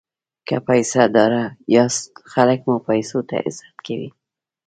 که 0.47 0.57
پیسه 0.67 1.07
داره 1.15 1.43
یاست 1.75 2.11
خلک 2.33 2.59
مو 2.67 2.75
پیسو 2.87 3.19
ته 3.29 3.35
عزت 3.47 3.75
کوي. 3.85 4.09